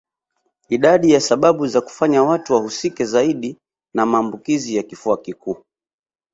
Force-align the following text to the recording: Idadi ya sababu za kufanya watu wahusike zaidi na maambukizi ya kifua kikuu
Idadi 0.69 1.11
ya 1.11 1.21
sababu 1.21 1.67
za 1.67 1.81
kufanya 1.81 2.23
watu 2.23 2.53
wahusike 2.53 3.05
zaidi 3.05 3.57
na 3.95 4.05
maambukizi 4.05 4.75
ya 4.75 4.83
kifua 4.83 5.21
kikuu 5.21 5.63